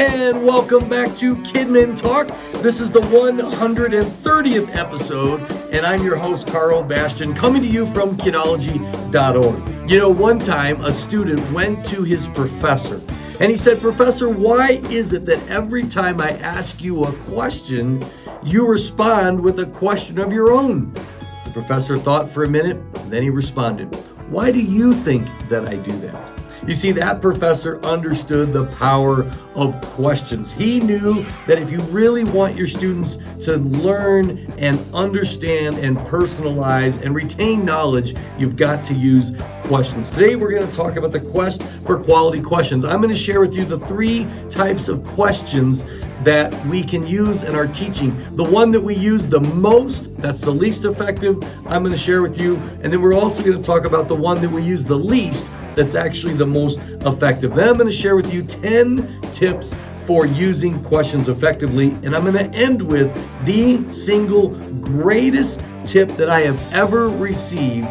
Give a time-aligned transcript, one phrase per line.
[0.00, 2.26] and welcome back to Kidmin Talk.
[2.62, 8.16] This is the 130th episode, and I'm your host, Karl Bastian, coming to you from
[8.16, 9.90] kidology.org.
[9.90, 13.02] You know, one time a student went to his professor
[13.40, 18.02] and he said, Professor, why is it that every time I ask you a question,
[18.42, 20.94] you respond with a question of your own?
[21.44, 22.80] The professor thought for a minute,
[23.10, 23.94] then he responded,
[24.30, 26.39] Why do you think that I do that?
[26.70, 30.52] You see, that professor understood the power of questions.
[30.52, 37.02] He knew that if you really want your students to learn and understand and personalize
[37.02, 39.32] and retain knowledge, you've got to use
[39.64, 40.10] questions.
[40.10, 42.84] Today, we're going to talk about the quest for quality questions.
[42.84, 45.82] I'm going to share with you the three types of questions
[46.22, 48.16] that we can use in our teaching.
[48.36, 52.22] The one that we use the most, that's the least effective, I'm going to share
[52.22, 52.58] with you.
[52.82, 55.48] And then we're also going to talk about the one that we use the least,
[55.74, 57.54] that's actually the most effective.
[57.54, 61.90] Then I'm going to share with you 10 tips for using questions effectively.
[62.02, 63.14] And I'm going to end with
[63.46, 64.48] the single
[64.80, 67.88] greatest tip that I have ever received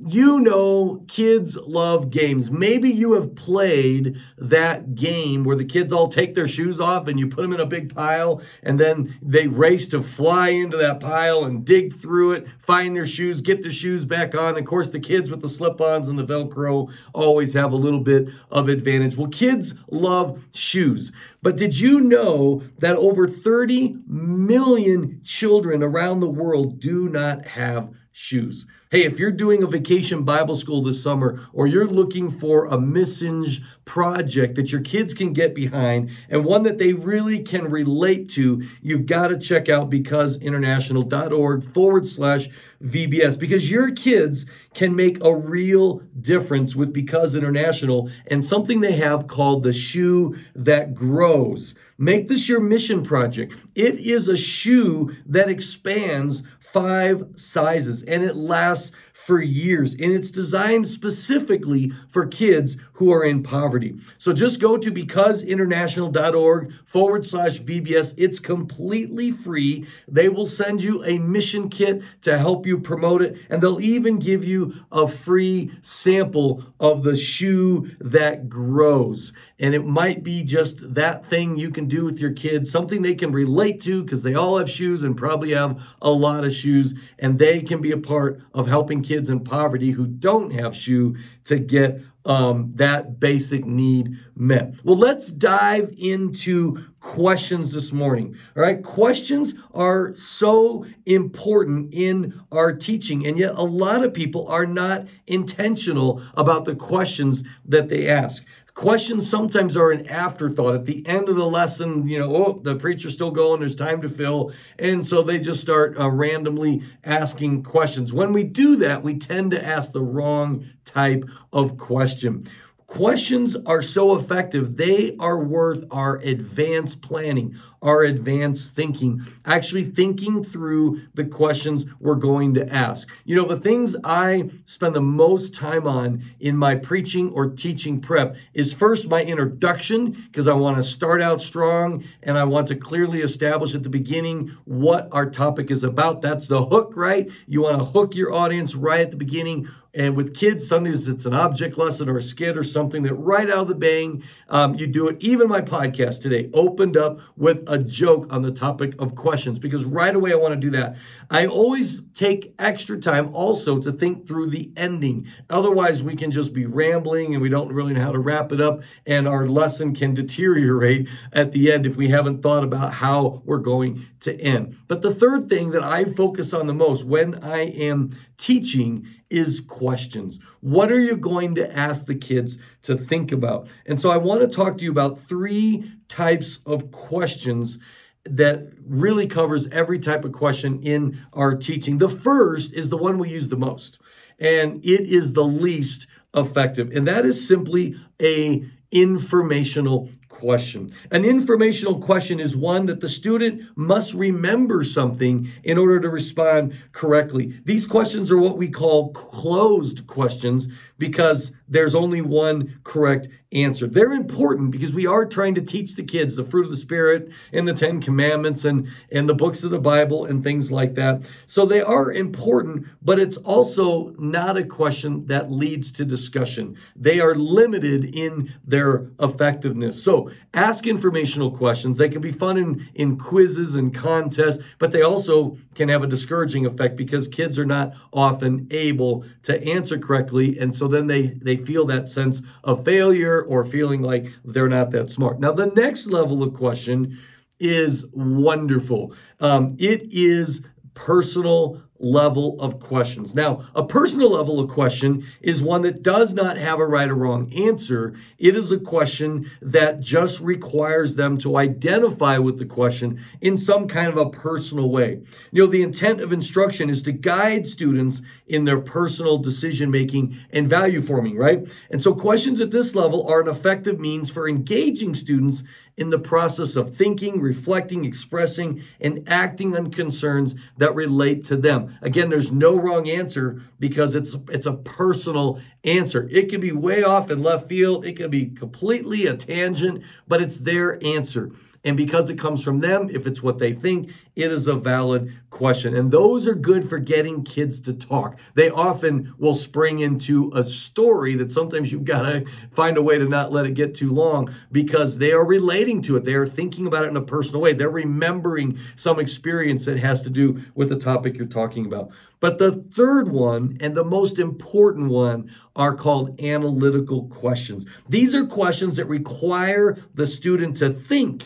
[0.05, 2.50] you know kids love games.
[2.50, 7.19] Maybe you have played that game where the kids all take their shoes off and
[7.19, 11.00] you put them in a big pile and then they race to fly into that
[11.00, 14.58] pile and dig through it, find their shoes, get their shoes back on.
[14.58, 18.30] Of course, the kids with the slip-ons and the Velcro always have a little bit
[18.50, 19.17] of advantage.
[19.17, 21.11] Well, kids love shoes.
[21.41, 27.91] But did you know that over 30 million children around the world do not have
[28.11, 28.66] shoes?
[28.91, 32.75] Hey, if you're doing a vacation Bible school this summer or you're looking for a
[32.75, 38.31] Missinge project that your kids can get behind and one that they really can relate
[38.31, 42.49] to, you've got to check out becauseinternational.org forward slash
[42.83, 48.94] VBS because your kids can make a real difference with Because International and something they
[48.94, 51.75] have called the shoe that grows.
[51.99, 53.53] Make this your mission project.
[53.75, 59.94] It is a shoe that expands five sizes and it lasts for years.
[59.94, 63.95] And it's designed specifically for kids who are in poverty.
[64.17, 68.13] So just go to becauseinternational.org forward slash VBS.
[68.17, 69.87] It's completely free.
[70.05, 73.37] They will send you a mission kit to help you promote it.
[73.49, 79.31] And they'll even give you a free sample of the shoe that grows.
[79.59, 83.16] And it might be just that thing you can do with your kids, something they
[83.16, 86.95] can relate to because they all have shoes and probably have a lot of shoes.
[87.17, 91.16] And they can be a part of helping kids in poverty who don't have shoe
[91.45, 94.75] to get um, that basic need met.
[94.84, 98.38] Well, let's dive into questions this morning.
[98.56, 104.47] All right, questions are so important in our teaching, and yet a lot of people
[104.47, 108.44] are not intentional about the questions that they ask.
[108.74, 112.07] Questions sometimes are an afterthought at the end of the lesson.
[112.07, 114.53] You know, oh, the preacher's still going, there's time to fill.
[114.78, 118.13] And so they just start uh, randomly asking questions.
[118.13, 122.47] When we do that, we tend to ask the wrong type of question.
[122.90, 130.44] Questions are so effective, they are worth our advanced planning, our advanced thinking, actually thinking
[130.44, 133.07] through the questions we're going to ask.
[133.25, 138.01] You know, the things I spend the most time on in my preaching or teaching
[138.01, 142.67] prep is first my introduction, because I want to start out strong and I want
[142.69, 146.22] to clearly establish at the beginning what our topic is about.
[146.22, 147.29] That's the hook, right?
[147.47, 151.25] You want to hook your audience right at the beginning and with kids, sometimes it's
[151.25, 154.75] an object lesson or a skit or something that right out of the bang, um,
[154.75, 155.17] you do it.
[155.19, 159.85] Even my podcast today opened up with a joke on the topic of questions because
[159.85, 160.97] right away I want to do that.
[161.31, 165.28] I always take extra time also to think through the ending.
[165.49, 168.59] Otherwise, we can just be rambling and we don't really know how to wrap it
[168.59, 173.43] up, and our lesson can deteriorate at the end if we haven't thought about how
[173.46, 174.76] we're going to end.
[174.87, 179.61] But the third thing that I focus on the most when I am teaching is
[179.61, 180.40] questions.
[180.61, 183.67] What are you going to ask the kids to think about?
[183.85, 187.78] And so I want to talk to you about three types of questions
[188.25, 191.97] that really covers every type of question in our teaching.
[191.97, 193.99] The first is the one we use the most,
[194.37, 200.93] and it is the least effective, and that is simply a informational question.
[201.11, 206.73] An informational question is one that the student must remember something in order to respond
[206.93, 207.59] correctly.
[207.66, 210.69] These questions are what we call closed questions
[210.99, 213.87] because there's only one correct answer.
[213.87, 217.29] They're important because we are trying to teach the kids the fruit of the spirit
[217.51, 221.23] and the 10 commandments and and the books of the Bible and things like that.
[221.47, 226.78] So they are important, but it's also not a question that leads to discussion.
[226.96, 230.03] They are limited in their effectiveness.
[230.03, 231.97] So ask informational questions.
[231.97, 236.07] They can be fun in in quizzes and contests, but they also can have a
[236.07, 241.28] discouraging effect because kids are not often able to answer correctly and so then they
[241.28, 245.40] they feel that sense of failure or feeling like they're not that smart.
[245.40, 247.18] Now, the next level of question
[247.59, 249.14] is wonderful.
[249.40, 250.62] Um, it is
[250.94, 253.36] personal level of questions.
[253.36, 257.15] Now, a personal level of question is one that does not have a right or
[257.15, 258.15] wrong answer.
[258.38, 263.88] It is a question that just requires them to identify with the question in some
[263.88, 265.22] kind of a personal way.
[265.51, 270.38] You know, the intent of instruction is to guide students in their personal decision making
[270.51, 271.67] and value forming, right?
[271.91, 275.63] And so questions at this level are an effective means for engaging students
[275.96, 281.98] in the process of thinking, reflecting, expressing, and acting on concerns that relate to them.
[282.01, 286.27] Again, there's no wrong answer because it's it's a personal answer.
[286.31, 290.41] It could be way off in left field, it could be completely a tangent, but
[290.41, 291.51] it's their answer.
[291.84, 295.34] And because it comes from them, if it's what they think, it is a valid
[295.50, 295.96] question.
[295.96, 298.39] And those are good for getting kids to talk.
[298.53, 303.18] They often will spring into a story that sometimes you've got to find a way
[303.18, 306.24] to not let it get too long because they are relating to it.
[306.24, 307.74] They are thinking about it in a personal way.
[307.74, 312.10] They're remembering some experience that has to do with the topic you're talking about.
[312.39, 317.86] But the third one and the most important one are called analytical questions.
[318.08, 321.44] These are questions that require the student to think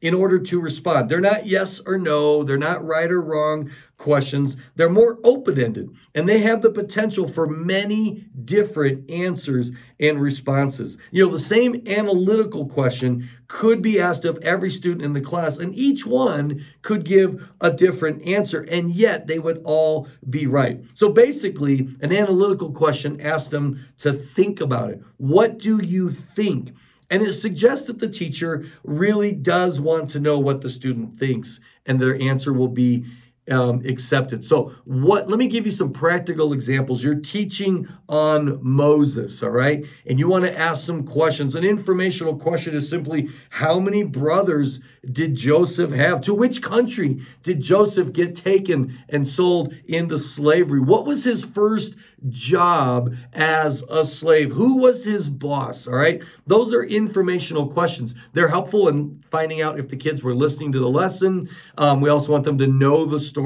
[0.00, 1.08] in order to respond.
[1.08, 4.56] They're not yes or no, they're not right or wrong questions.
[4.76, 10.96] They're more open ended and they have the potential for many different answers and responses.
[11.10, 15.58] You know, the same analytical question could be asked of every student in the class,
[15.58, 20.84] and each one could give a different answer, and yet they would all be right.
[20.94, 25.02] So basically, an analytical question asks them to think about it.
[25.16, 26.74] What do you think?
[27.10, 31.60] And it suggests that the teacher really does want to know what the student thinks,
[31.84, 33.04] and their answer will be
[33.50, 34.44] um, accepted.
[34.44, 35.28] So, what?
[35.28, 37.02] Let me give you some practical examples.
[37.02, 41.54] You're teaching on Moses, all right, and you want to ask some questions.
[41.54, 44.80] An informational question is simply, how many brothers
[45.10, 46.20] did Joseph have?
[46.22, 50.80] To which country did Joseph get taken and sold into slavery?
[50.80, 51.96] What was his first
[52.28, 54.52] job as a slave?
[54.52, 55.86] Who was his boss?
[55.86, 56.22] All right.
[56.46, 58.14] Those are informational questions.
[58.34, 61.48] They're helpful in finding out if the kids were listening to the lesson.
[61.78, 63.39] Um, we also want them to know the story.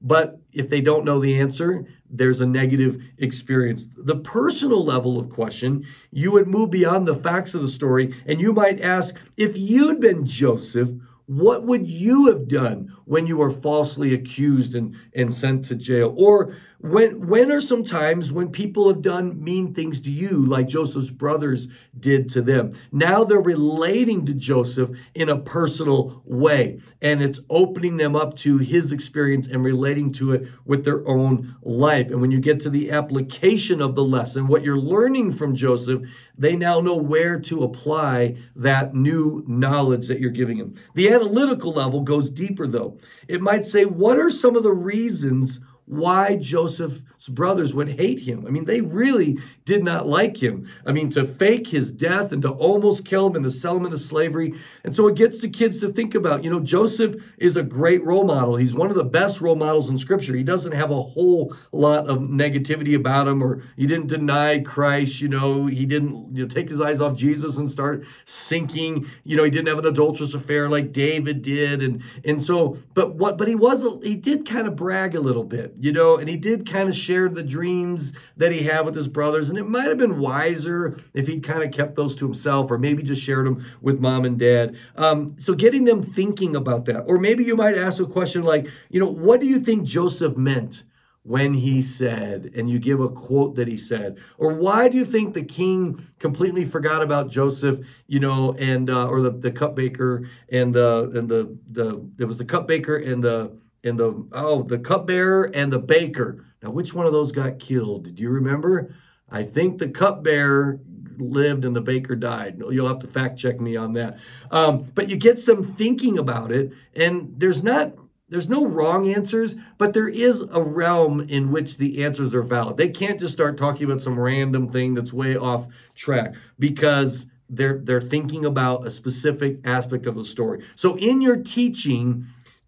[0.00, 3.88] But if they don't know the answer, there's a negative experience.
[3.96, 8.40] The personal level of question, you would move beyond the facts of the story and
[8.40, 10.90] you might ask if you'd been Joseph,
[11.26, 16.14] what would you have done when you were falsely accused and, and sent to jail?
[16.16, 16.56] Or
[16.90, 21.10] when when are some times when people have done mean things to you like Joseph's
[21.10, 21.68] brothers
[21.98, 22.72] did to them?
[22.92, 28.58] Now they're relating to Joseph in a personal way and it's opening them up to
[28.58, 32.10] his experience and relating to it with their own life.
[32.10, 36.02] And when you get to the application of the lesson, what you're learning from Joseph,
[36.38, 40.74] they now know where to apply that new knowledge that you're giving them.
[40.94, 42.98] The analytical level goes deeper though.
[43.26, 48.44] It might say what are some of the reasons why Joseph's brothers would hate him.
[48.46, 50.68] I mean, they really did not like him.
[50.84, 53.86] I mean, to fake his death and to almost kill him and to sell him
[53.86, 54.54] into slavery.
[54.84, 58.04] And so it gets the kids to think about, you know, Joseph is a great
[58.04, 58.56] role model.
[58.56, 60.34] He's one of the best role models in scripture.
[60.34, 65.20] He doesn't have a whole lot of negativity about him, or he didn't deny Christ,
[65.20, 69.06] you know, he didn't you know, take his eyes off Jesus and start sinking.
[69.22, 71.82] You know, he didn't have an adulterous affair like David did.
[71.82, 75.44] And and so, but what but he was he did kind of brag a little
[75.44, 78.94] bit you know, and he did kind of share the dreams that he had with
[78.94, 79.50] his brothers.
[79.50, 82.78] And it might have been wiser if he'd kind of kept those to himself or
[82.78, 84.76] maybe just shared them with mom and dad.
[84.96, 87.00] Um, so getting them thinking about that.
[87.02, 90.36] Or maybe you might ask a question like, you know, what do you think Joseph
[90.36, 90.84] meant?
[91.26, 95.04] when he said, and you give a quote that he said, or why do you
[95.04, 100.28] think the king completely forgot about Joseph, you know, and uh, or the, the cupbearer
[100.50, 103.50] and the and the the it was the cupbearer and the
[103.86, 106.44] and the oh the cupbearer and the baker.
[106.62, 108.14] Now, which one of those got killed?
[108.14, 108.94] Do you remember?
[109.30, 110.80] I think the cupbearer
[111.18, 112.60] lived and the baker died.
[112.70, 114.18] You'll have to fact check me on that.
[114.50, 117.92] Um, but you get some thinking about it, and there's not
[118.28, 122.76] there's no wrong answers, but there is a realm in which the answers are valid.
[122.76, 127.78] They can't just start talking about some random thing that's way off track because they're
[127.78, 130.64] they're thinking about a specific aspect of the story.
[130.74, 132.26] So in your teaching,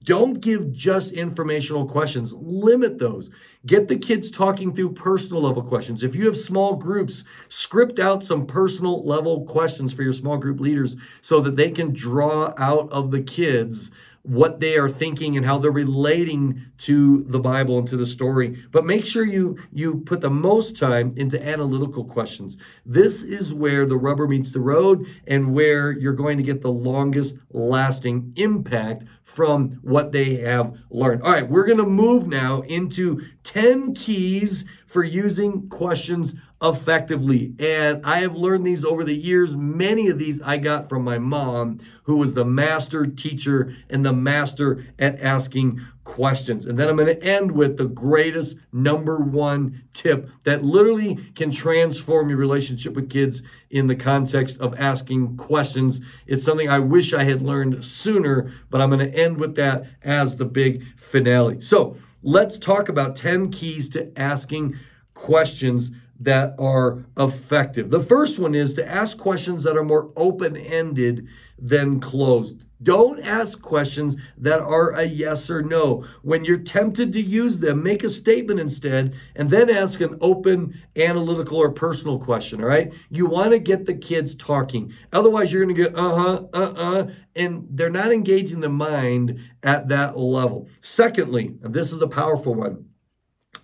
[0.08, 2.32] don't give just informational questions.
[2.32, 3.28] Limit those.
[3.66, 6.02] Get the kids talking through personal level questions.
[6.02, 10.60] If you have small groups, script out some personal level questions for your small group
[10.60, 13.90] leaders so that they can draw out of the kids
[14.22, 18.62] what they are thinking and how they're relating to the Bible and to the story.
[18.70, 22.56] But make sure you you put the most time into analytical questions.
[22.86, 26.72] This is where the rubber meets the road and where you're going to get the
[26.72, 31.22] longest lasting impact from what they have learned.
[31.22, 37.54] All right, we're going to move now into 10 keys for using questions effectively.
[37.58, 39.54] And I have learned these over the years.
[39.54, 44.14] Many of these I got from my mom, who was the master teacher and the
[44.14, 46.64] master at asking questions.
[46.64, 51.50] And then I'm going to end with the greatest number one tip that literally can
[51.50, 56.00] transform your relationship with kids in the context of asking questions.
[56.26, 59.84] It's something I wish I had learned sooner, but I'm going to end with that
[60.02, 61.60] as the big finale.
[61.60, 64.78] So let's talk about 10 keys to asking
[65.12, 67.90] questions that are effective.
[67.90, 72.64] The first one is to ask questions that are more open ended than closed.
[72.82, 76.06] Don't ask questions that are a yes or no.
[76.22, 80.80] When you're tempted to use them, make a statement instead and then ask an open,
[80.96, 82.60] analytical, or personal question.
[82.60, 82.92] All right.
[83.10, 84.92] You want to get the kids talking.
[85.12, 89.40] Otherwise, you're going to get uh huh, uh uh, and they're not engaging the mind
[89.62, 90.68] at that level.
[90.80, 92.84] Secondly, and this is a powerful one,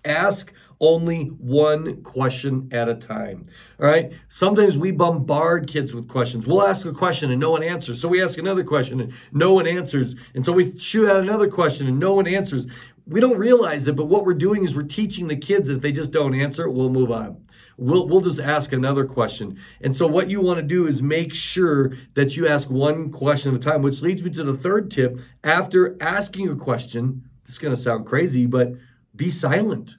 [0.03, 3.47] ask only one question at a time.
[3.79, 4.11] All right.
[4.29, 6.47] Sometimes we bombard kids with questions.
[6.47, 7.99] We'll ask a question and no one answers.
[8.01, 10.15] So we ask another question and no one answers.
[10.33, 12.67] And so we shoot out another question and no one answers.
[13.07, 15.81] We don't realize it, but what we're doing is we're teaching the kids that if
[15.81, 17.45] they just don't answer, we'll move on.
[17.77, 19.59] We'll, we'll just ask another question.
[19.81, 23.53] And so, what you want to do is make sure that you ask one question
[23.53, 25.19] at a time, which leads me to the third tip.
[25.43, 28.71] After asking a question, it's going to sound crazy, but
[29.13, 29.97] be silent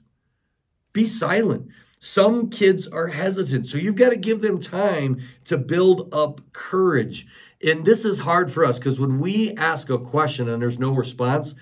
[0.97, 1.67] be silent.
[1.99, 7.27] Some kids are hesitant, so you've got to give them time to build up courage.
[7.63, 10.91] And this is hard for us because when we ask a question and there's no
[10.91, 11.53] response,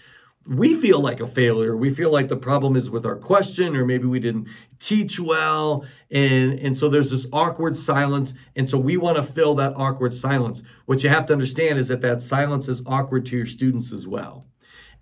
[0.47, 1.75] we feel like a failure.
[1.75, 4.47] We feel like the problem is with our question, or maybe we didn't
[4.79, 5.85] teach well.
[6.11, 8.33] And, and so there's this awkward silence.
[8.55, 10.63] And so we want to fill that awkward silence.
[10.85, 14.07] What you have to understand is that that silence is awkward to your students as
[14.07, 14.45] well.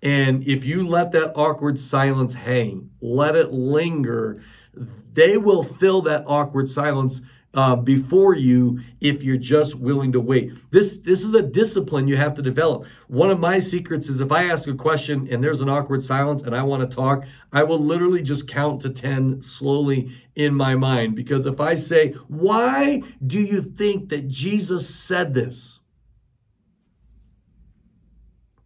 [0.04, 4.42] And if you let that awkward silence hang, let it linger,
[5.14, 7.22] they will fill that awkward silence
[7.54, 10.52] uh, before you if you're just willing to wait.
[10.70, 12.84] This this is a discipline you have to develop.
[13.08, 16.42] One of my secrets is if I ask a question and there's an awkward silence
[16.42, 20.74] and I want to talk, I will literally just count to 10 slowly in my
[20.74, 25.80] mind because if I say, "Why do you think that Jesus said this?"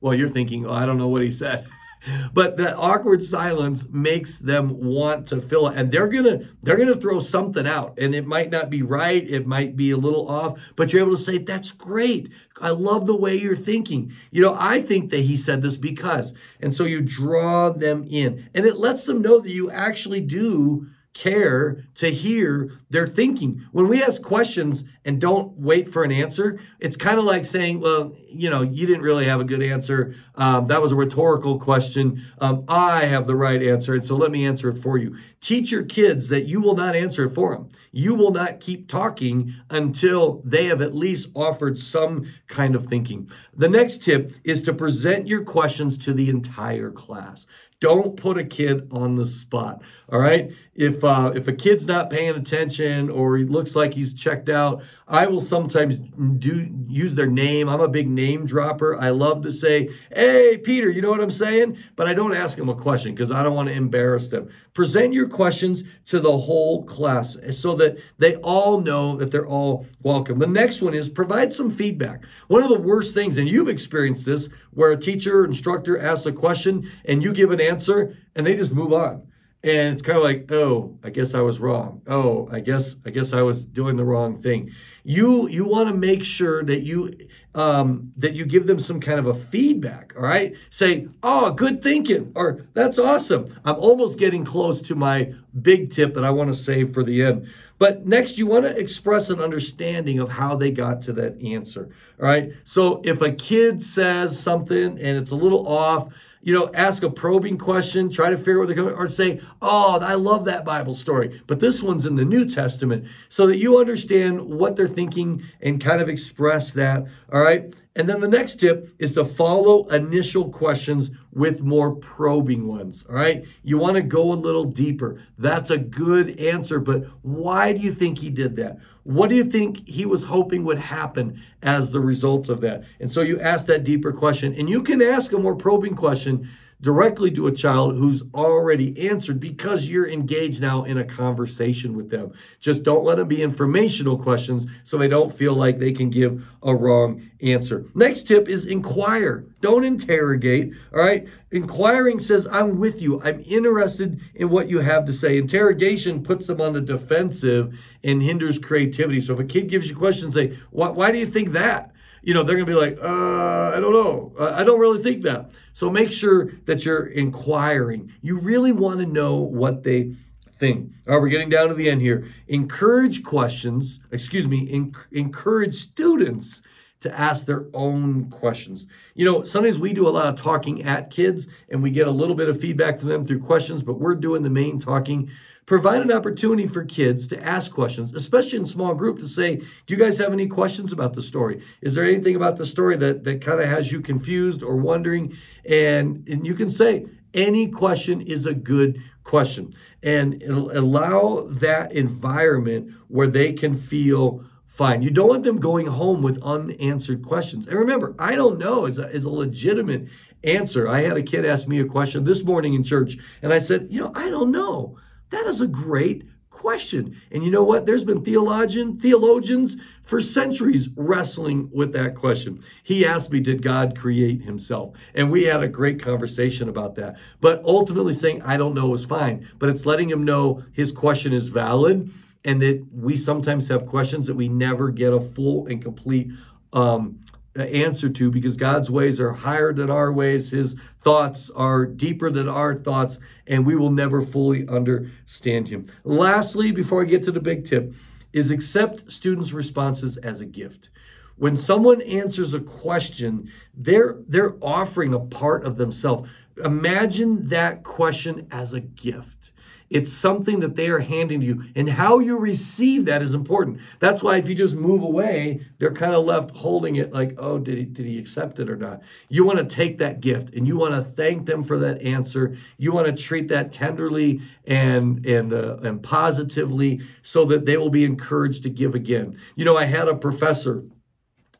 [0.01, 1.67] Well, you're thinking, oh, I don't know what he said.
[2.33, 6.95] but that awkward silence makes them want to fill it and they're gonna they're gonna
[6.95, 10.61] throw something out and it might not be right it might be a little off
[10.77, 14.57] but you're able to say that's great i love the way you're thinking you know
[14.59, 18.77] i think that he said this because and so you draw them in and it
[18.77, 20.87] lets them know that you actually do
[21.19, 23.67] care to hear their thinking.
[23.73, 27.81] When we ask questions and don't wait for an answer, it's kind of like saying,
[27.81, 30.15] well, you know, you didn't really have a good answer.
[30.37, 32.25] Um, that was a rhetorical question.
[32.41, 35.17] Um, I have the right answer, and so let me answer it for you.
[35.41, 37.69] Teach your kids that you will not answer it for them.
[37.91, 43.29] You will not keep talking until they have at least offered some kind of thinking.
[43.57, 47.47] The next tip is to present your questions to the entire class.
[47.81, 49.83] Don't put a kid on the spot.
[50.11, 50.51] All right.
[50.75, 54.83] If uh, if a kid's not paying attention or he looks like he's checked out,
[55.07, 55.99] I will sometimes
[56.39, 57.69] do use their name.
[57.69, 58.97] I'm a big name dropper.
[58.97, 61.79] I love to say, "Hey, Peter," you know what I'm saying?
[61.95, 64.49] But I don't ask them a question because I don't want to embarrass them.
[64.73, 69.85] Present your questions to the whole class so that they all know that they're all
[70.03, 70.39] welcome.
[70.39, 72.25] The next one is provide some feedback.
[72.47, 76.33] One of the worst things, and you've experienced this, where a teacher instructor asks a
[76.33, 79.25] question and you give an answer and they just move on.
[79.63, 82.03] And it's kind of like oh i guess i was wrong.
[82.07, 84.71] Oh i guess i guess i was doing the wrong thing.
[85.03, 87.13] You you want to make sure that you
[87.55, 90.55] um, that you give them some kind of a feedback all right?
[90.71, 93.49] Say oh good thinking or that's awesome.
[93.65, 97.25] I'm almost getting close to my big tip that i want to save for the
[97.25, 97.49] end.
[97.79, 101.89] But next, you want to express an understanding of how they got to that answer.
[102.21, 102.53] All right.
[102.65, 107.11] So if a kid says something and it's a little off, you know, ask a
[107.11, 110.65] probing question, try to figure out where they're coming, or say, "Oh, I love that
[110.65, 114.89] Bible story, but this one's in the New Testament," so that you understand what they're
[114.89, 117.07] thinking and kind of express that.
[117.33, 117.75] All right.
[117.97, 123.05] And then the next tip is to follow initial questions with more probing ones.
[123.09, 123.43] All right.
[123.65, 125.21] You want to go a little deeper.
[125.37, 128.79] That's a good answer, but why do you think he did that?
[129.09, 132.85] What do you think he was hoping would happen as the result of that?
[133.01, 136.51] And so you ask that deeper question, and you can ask a more probing question
[136.81, 142.11] directly to a child who's already answered because you're engaged now in a conversation with
[142.11, 142.33] them.
[142.61, 146.45] Just don't let them be informational questions so they don't feel like they can give
[146.63, 147.87] a wrong answer.
[147.95, 149.45] Next tip is inquire.
[149.61, 150.73] Don't interrogate.
[150.93, 151.27] All right.
[151.51, 153.21] Inquiring says, I'm with you.
[153.23, 155.37] I'm interested in what you have to say.
[155.37, 159.21] Interrogation puts them on the defensive and hinders creativity.
[159.21, 161.93] So if a kid gives you questions, say, why, why do you think that?
[162.23, 164.33] You know, they're going to be like, uh, I don't know.
[164.39, 165.51] I don't really think that.
[165.73, 168.13] So make sure that you're inquiring.
[168.23, 170.15] You really want to know what they
[170.59, 170.93] think.
[171.07, 172.29] All right, we're getting down to the end here.
[172.49, 176.63] Encourage questions, excuse me, encourage students
[177.01, 178.87] to ask their own questions.
[179.15, 182.11] You know, sometimes we do a lot of talking at kids and we get a
[182.11, 185.31] little bit of feedback from them through questions, but we're doing the main talking
[185.69, 189.95] provide an opportunity for kids to ask questions, especially in small group, to say, do
[189.95, 191.63] you guys have any questions about the story?
[191.83, 195.37] Is there anything about the story that, that kind of has you confused or wondering?
[195.69, 199.75] And, and you can say, any question is a good question.
[200.03, 205.03] And allow that environment where they can feel fine.
[205.03, 207.67] You don't want them going home with unanswered questions.
[207.67, 210.09] And remember, I don't know is a, is a legitimate
[210.45, 210.89] answer.
[210.89, 213.89] I had a kid ask me a question this morning in church, and I said,
[213.91, 214.97] you know, I don't know.
[215.31, 217.17] That is a great question.
[217.31, 217.87] And you know what?
[217.87, 222.61] There's been theologian, theologians for centuries wrestling with that question.
[222.83, 224.95] He asked me, Did God create himself?
[225.15, 227.17] And we had a great conversation about that.
[227.41, 229.49] But ultimately saying, I don't know is fine.
[229.59, 232.11] But it's letting him know his question is valid
[232.45, 236.31] and that we sometimes have questions that we never get a full and complete
[236.73, 237.21] um,
[237.57, 240.51] answer to because God's ways are higher than our ways.
[240.51, 245.87] His thoughts are deeper than our thoughts, and we will never fully understand Him.
[246.05, 247.93] Lastly, before I get to the big tip,
[248.33, 250.91] is accept students' responses as a gift.
[251.37, 256.29] When someone answers a question, they're they're offering a part of themselves.
[256.65, 259.53] Imagine that question as a gift.
[259.91, 261.65] It's something that they are handing to you.
[261.75, 263.81] And how you receive that is important.
[264.01, 267.59] That's why if you just move away, they're kind of left holding it like, oh,
[267.59, 269.01] did he, did he accept it or not?
[269.29, 272.57] You want to take that gift and you want to thank them for that answer.
[272.77, 277.91] You want to treat that tenderly and, and, uh, and positively so that they will
[277.91, 279.39] be encouraged to give again.
[279.57, 280.85] You know, I had a professor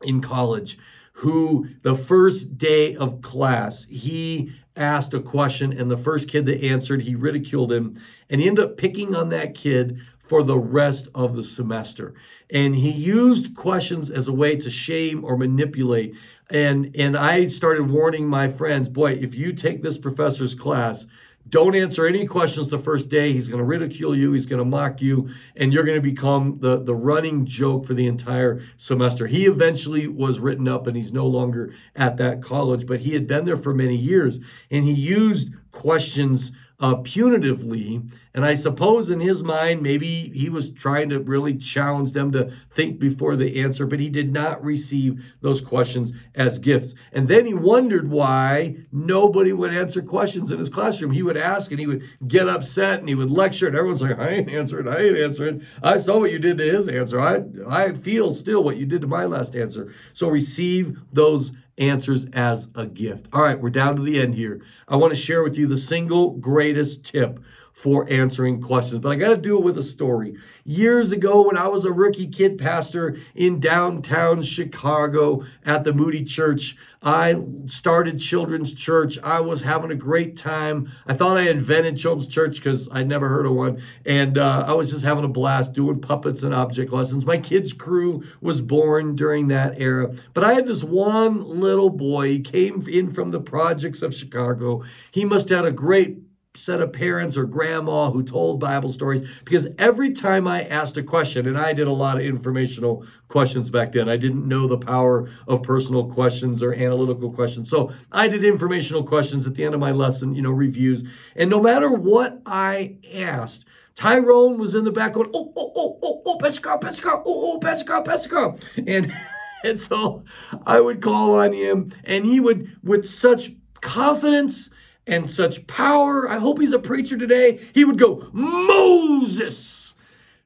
[0.03, 0.77] in college
[1.13, 6.63] who the first day of class, he asked a question, and the first kid that
[6.63, 11.07] answered, he ridiculed him, and he ended up picking on that kid for the rest
[11.15, 12.13] of the semester.
[12.51, 16.13] And he used questions as a way to shame or manipulate.
[16.49, 21.05] And and I started warning my friends, boy, if you take this professor's class,
[21.47, 23.33] don't answer any questions the first day.
[23.33, 24.33] He's going to ridicule you.
[24.33, 27.95] He's going to mock you, and you're going to become the, the running joke for
[27.95, 29.25] the entire semester.
[29.25, 33.25] He eventually was written up, and he's no longer at that college, but he had
[33.25, 34.39] been there for many years,
[34.69, 38.09] and he used questions uh, punitively.
[38.33, 42.53] And I suppose in his mind, maybe he was trying to really challenge them to
[42.71, 46.93] think before they answer, but he did not receive those questions as gifts.
[47.11, 51.11] And then he wondered why nobody would answer questions in his classroom.
[51.11, 54.19] He would ask and he would get upset and he would lecture, and everyone's like,
[54.19, 55.65] I ain't answering, I ain't answering.
[55.83, 57.19] I saw what you did to his answer.
[57.19, 59.93] I, I feel still what you did to my last answer.
[60.13, 63.27] So receive those answers as a gift.
[63.33, 64.61] All right, we're down to the end here.
[64.87, 67.39] I want to share with you the single greatest tip
[67.79, 68.99] for answering questions.
[68.99, 70.35] But I got to do it with a story.
[70.65, 76.25] Years ago, when I was a rookie kid pastor in downtown Chicago at the Moody
[76.25, 79.17] Church, I started children's church.
[79.23, 80.91] I was having a great time.
[81.07, 83.81] I thought I invented children's church because I'd never heard of one.
[84.05, 87.25] And uh, I was just having a blast doing puppets and object lessons.
[87.25, 90.13] My kids' crew was born during that era.
[90.33, 92.27] But I had this one little boy.
[92.27, 94.83] He came in from the projects of Chicago.
[95.11, 96.17] He must have had a great
[96.59, 101.03] set of parents or grandma who told Bible stories because every time I asked a
[101.03, 104.77] question, and I did a lot of informational questions back then, I didn't know the
[104.77, 107.69] power of personal questions or analytical questions.
[107.69, 111.03] So I did informational questions at the end of my lesson, you know, reviews.
[111.35, 115.99] And no matter what I asked, Tyrone was in the back going, oh, oh, oh,
[116.01, 118.61] oh, oh, Pescar, Pescar, oh, oh, Pescar, Pescar.
[118.87, 119.11] And,
[119.63, 120.23] and so
[120.65, 124.69] I would call on him, and he would, with such confidence
[125.09, 129.95] and such power, I hope he's a preacher today, he would go, Moses.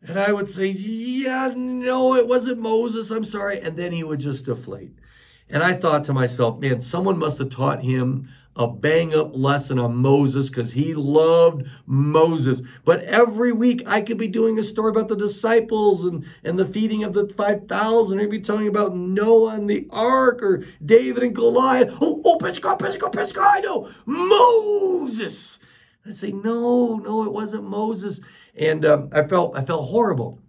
[0.01, 3.59] And I would say, yeah, no, it wasn't Moses, I'm sorry.
[3.59, 4.97] And then he would just deflate.
[5.49, 9.79] And I thought to myself, man, someone must have taught him a bang up lesson
[9.79, 12.61] on Moses because he loved Moses.
[12.85, 16.65] But every week I could be doing a story about the disciples and, and the
[16.65, 18.19] feeding of the 5,000.
[18.19, 21.97] I'd be telling about Noah and the ark or David and Goliath.
[21.99, 23.89] Oh, oh, Pescar, Pescar, Pescar, I know.
[24.05, 25.59] Moses.
[26.05, 28.19] I say, no, no, it wasn't Moses.
[28.55, 30.42] And um, I felt I felt horrible.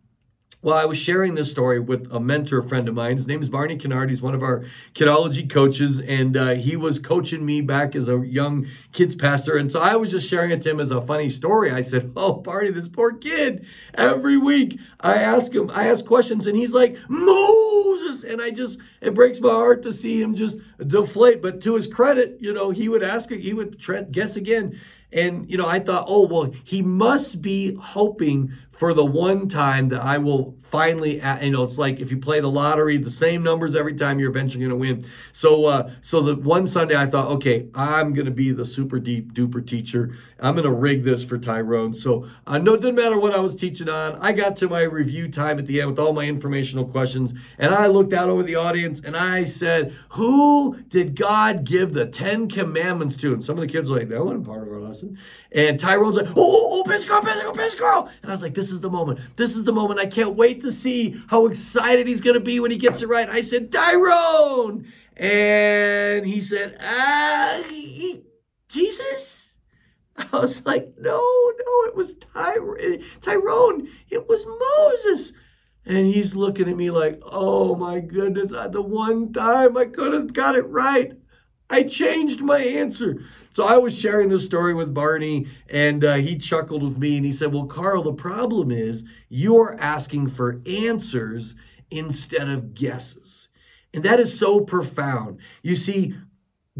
[0.64, 3.16] Well, I was sharing this story with a mentor friend of mine.
[3.16, 4.08] His name is Barney Kennard.
[4.08, 8.24] He's one of our kidology coaches, and uh, he was coaching me back as a
[8.24, 9.58] young kids pastor.
[9.58, 11.70] And so I was just sharing it to him as a funny story.
[11.70, 13.66] I said, "Oh, Barney, this poor kid.
[13.92, 18.78] Every week I ask him, I ask questions, and he's like Moses, and I just
[19.02, 21.42] it breaks my heart to see him just deflate.
[21.42, 23.78] But to his credit, you know, he would ask, he would
[24.12, 24.80] guess again."
[25.12, 29.88] And, you know, I thought, oh, well, he must be hoping for the one time
[29.88, 33.44] that I will finally, you know, it's like if you play the lottery, the same
[33.44, 35.08] numbers every time, you're eventually going to win.
[35.32, 38.98] So, uh, so the one Sunday I thought, okay, I'm going to be the super
[38.98, 40.16] deep duper teacher.
[40.40, 41.94] I'm going to rig this for Tyrone.
[41.94, 44.16] So, uh, no, it didn't matter what I was teaching on.
[44.20, 47.72] I got to my review time at the end with all my informational questions, and
[47.72, 52.48] I looked out over the audience and I said, "Who did God give the Ten
[52.48, 55.18] Commandments to?" And some of the kids were like, "That wasn't part of our lesson."
[55.52, 58.80] And Tyrone's like, "Oh, oh, oh, girl, best girl," and I was like, "This is
[58.80, 59.20] the moment.
[59.36, 60.00] This is the moment.
[60.00, 63.08] I can't wait to see how excited he's going to be when he gets it
[63.08, 63.28] right.
[63.28, 64.86] I said, Tyrone.
[65.16, 67.62] And he said, ah,
[68.68, 69.54] Jesus?
[70.16, 73.88] I was like, no, no, it was Ty- Tyrone.
[74.10, 75.32] It was Moses.
[75.86, 80.32] And he's looking at me like, oh my goodness, the one time I could have
[80.32, 81.12] got it right.
[81.70, 83.22] I changed my answer.
[83.54, 87.24] So I was sharing this story with Barney, and uh, he chuckled with me and
[87.24, 91.54] he said, Well, Karl, the problem is you're asking for answers
[91.90, 93.48] instead of guesses.
[93.92, 95.38] And that is so profound.
[95.62, 96.14] You see,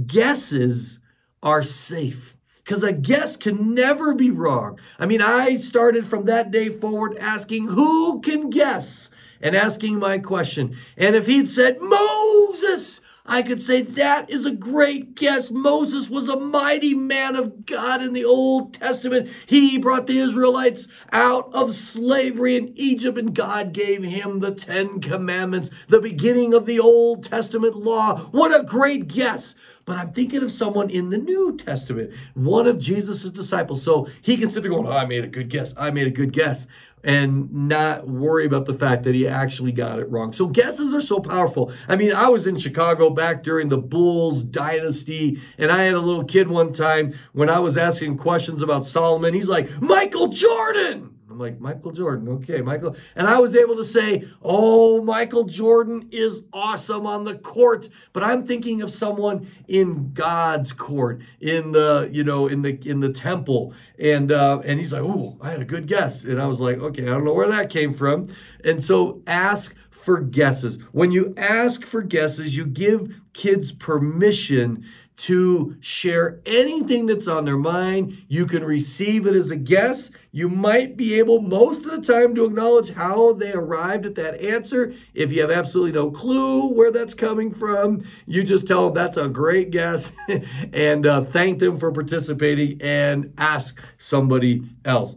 [0.07, 0.99] guesses
[1.43, 4.79] are safe because a guess can never be wrong.
[4.99, 9.11] I mean, I started from that day forward asking, Who can guess?
[9.45, 10.77] and asking my question.
[10.97, 15.51] And if he'd said, Moses, I could say that is a great guess.
[15.51, 19.31] Moses was a mighty man of God in the Old Testament.
[19.47, 25.01] He brought the Israelites out of slavery in Egypt, and God gave him the Ten
[25.01, 28.19] Commandments, the beginning of the Old Testament law.
[28.27, 29.55] What a great guess!
[29.87, 33.83] But I'm thinking of someone in the New Testament, one of Jesus' disciples.
[33.83, 35.75] So he can sit there going, oh, I made a good guess.
[35.79, 36.67] I made a good guess
[37.05, 40.33] and not worry about the fact that he actually got it wrong.
[40.33, 41.73] So guesses are so powerful.
[41.87, 46.01] I mean, I was in Chicago back during the Bulls dynasty, and I had a
[46.01, 49.35] little kid one time when I was asking questions about Solomon.
[49.35, 51.14] He's like, Michael Jordan.
[51.35, 52.95] I'm like, Michael Jordan, okay, Michael.
[53.17, 57.89] And I was able to say, oh, Michael Jordan is awesome on the court.
[58.13, 63.01] But I'm thinking of someone in God's court, in the, you know, in the in
[63.01, 63.75] the temple.
[63.99, 66.23] And uh, and he's like, oh, I had a good guess.
[66.23, 68.29] And I was like, okay, I don't know where that came from.
[68.65, 70.79] And so ask for guesses.
[70.93, 74.87] When you ask for guesses, you give kids permission
[75.17, 78.25] to share anything that's on their mind.
[78.29, 80.11] You can receive it as a guess.
[80.33, 84.41] You might be able most of the time to acknowledge how they arrived at that
[84.41, 84.93] answer.
[85.15, 89.17] If you have absolutely no clue where that's coming from, you just tell them that's
[89.17, 90.13] a great guess
[90.73, 95.15] and uh, thank them for participating and ask somebody else.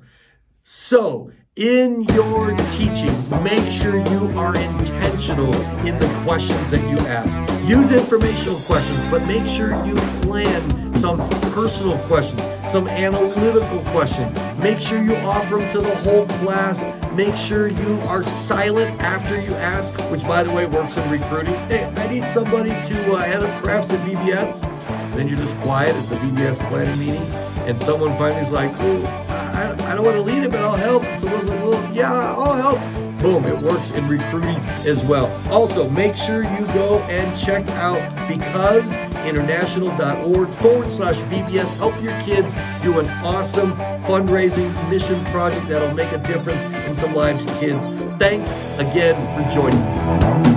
[0.64, 5.56] So, in your teaching, make sure you are intentional
[5.88, 7.57] in the questions that you ask.
[7.68, 11.20] Use informational questions, but make sure you plan some
[11.52, 14.34] personal questions, some analytical questions.
[14.58, 16.82] Make sure you offer them to the whole class.
[17.12, 21.56] Make sure you are silent after you ask, which, by the way, works in recruiting.
[21.68, 24.62] Hey, I need somebody to uh, head up crafts at VBS.
[25.14, 27.28] Then you're just quiet at the VBS planning meeting,
[27.68, 30.78] and someone finally is like, "Oh, I, I don't want to lead it, but I'll
[30.78, 34.56] help." Someone's like, "Well, yeah, I'll help." Boom, it works in recruiting
[34.88, 35.28] as well.
[35.52, 41.76] Also, make sure you go and check out becauseinternational.org forward slash VBS.
[41.76, 47.14] Help your kids do an awesome fundraising mission project that'll make a difference in some
[47.14, 47.86] lives kids.
[48.18, 50.57] Thanks again for joining me.